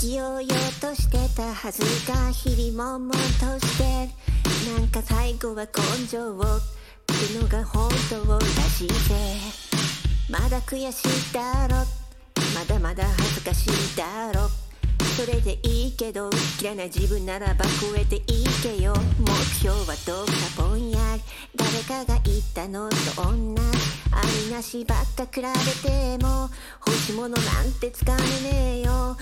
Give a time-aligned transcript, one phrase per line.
[0.00, 0.48] きようよ
[0.80, 4.08] としてたはずが日々悶々として
[4.72, 6.44] なんか最後は根性をっ
[7.04, 8.94] てのが本当らしいぜ
[10.30, 11.74] まだ悔しいだろ
[12.54, 14.48] まだまだ恥ずかしいだろ。
[15.16, 16.30] それでいいけど
[16.62, 18.94] 嫌いな自分ならば超えていいけよ。
[19.18, 20.32] 目標はどうか
[20.62, 21.22] ぼんやり
[21.54, 23.60] 誰かが言ったのと同じ。
[24.12, 26.50] ありなしばっか比べても
[26.86, 29.16] 欲しいものなんてつかめねえよ。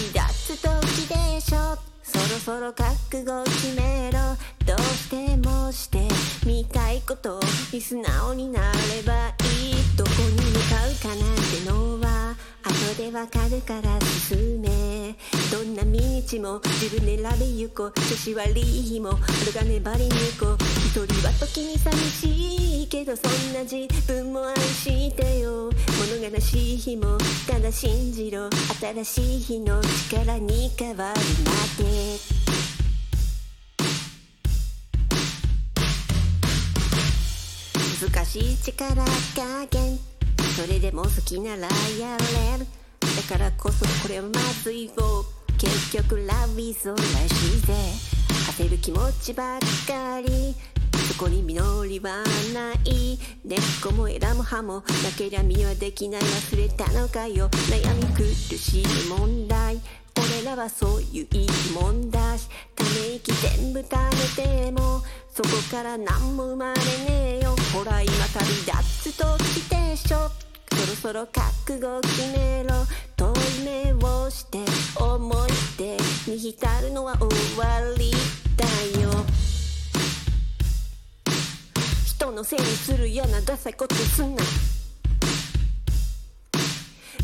[0.00, 1.76] 今旅立つ時でしょ。
[2.02, 4.18] そろそろ覚悟決めろ。
[4.64, 6.08] どうしてもして
[6.46, 7.38] みたいこと
[7.72, 9.96] に素直になればいい。
[9.96, 15.14] どこに向かうかなんてのは後でわかるから進め。
[15.52, 15.90] どんな道
[16.40, 17.92] も自分で選べゆこう。
[17.92, 20.56] 調子悪い日も俺が粘り抜こう。
[20.86, 25.29] 一人は時に寂しいけどそんな自分も愛して
[26.40, 28.48] 悲しい日もただ信じろ
[28.80, 31.52] 新しい日の力に変わるま
[31.84, 32.16] で。
[38.00, 39.98] 難しい力加減。
[40.56, 41.68] それでも好きなら
[41.98, 42.66] やれる。
[43.28, 44.92] だからこそこれはまずいよ
[45.58, 46.96] 結局ラビーズら
[47.28, 47.74] しいぜ
[48.56, 50.54] 焦る気持ちばっかり。
[51.20, 54.82] こに実りはない根っこも枝も葉もな
[55.18, 59.78] けりゃ実はできない忘れたのかよ悩み苦しい問題
[60.16, 62.38] 俺らはそういういいもんだ。
[62.38, 63.98] しため息全部貯
[64.38, 67.54] めてもそこから何も生まれねえよ。
[67.74, 70.30] ほら今旅立つ時でしょ。
[70.72, 72.74] そろそろ覚悟決めろ。
[73.16, 74.58] 遠い目をして
[74.98, 75.96] 思い出
[76.32, 77.28] に浸るのは終
[77.58, 77.99] わり。
[82.50, 84.42] せいにするようなダサいことすんな。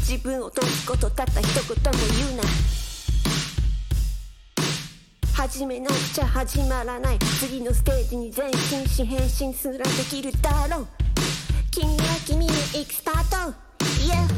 [0.09, 2.45] 自分を解くことたった一言も言うな。
[5.35, 7.19] 始めなくちゃ始まらない。
[7.41, 10.87] 次のステージに前進し変身すらできるだろう。
[11.73, 13.53] 君は君のエキスパート。
[14.07, 14.29] Yeah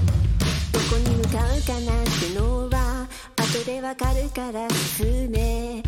[0.72, 3.06] どこに向かうかなんてのは
[3.36, 4.66] 後でわかるから
[4.96, 5.82] 進め。
[5.82, 5.87] ど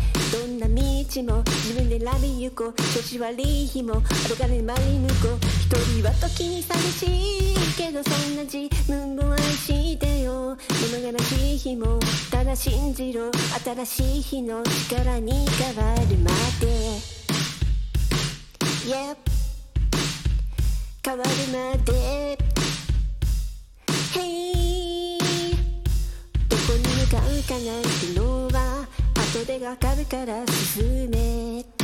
[1.11, 2.73] 道も自分で選びゆこう。
[2.73, 5.39] 調子悪い日も歩かねまり抜こう。
[5.45, 10.55] 一人は時に寂しいけどそんな自分も愛してよ。
[10.55, 11.99] 物悲しい日も
[12.31, 13.29] ただ信じろ。
[13.61, 16.67] 新しい日の力に変わるまで。
[18.87, 19.17] Yep
[21.03, 22.37] 変わるまで。
[24.13, 25.17] Hey
[26.47, 28.50] どこに向かうかなんての
[29.31, 31.80] 袖がかるから進め